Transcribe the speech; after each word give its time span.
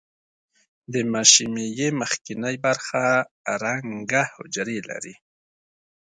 د 0.93 0.95
مشیمیې 1.13 1.87
مخکینۍ 2.01 2.55
برخه 2.65 3.03
رنګه 3.63 4.21
حجرې 4.33 4.79
لري. 4.89 5.15